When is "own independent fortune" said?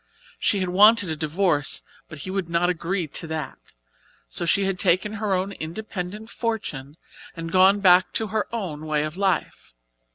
5.35-6.97